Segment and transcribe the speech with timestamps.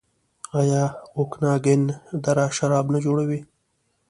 [0.59, 0.83] آیا
[1.17, 1.81] اوکاناګن
[2.23, 3.39] دره شراب نه جوړوي؟